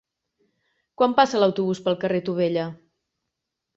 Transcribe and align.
Quan 1.01 1.13
passa 1.21 1.41
l'autobús 1.43 1.81
pel 1.89 1.99
carrer 2.05 2.23
Tubella? 2.31 2.65